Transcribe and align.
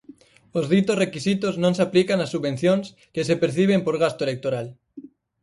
Os 0.59 0.65
ditos 0.73 0.99
requisitos 1.03 1.53
non 1.63 1.75
se 1.77 1.83
aplican 1.87 2.19
a 2.21 2.27
subvencións 2.33 2.85
que 3.13 3.25
se 3.27 3.39
perciben 3.43 3.83
por 3.85 3.95
gasto 4.03 4.21
electoral. 4.27 4.67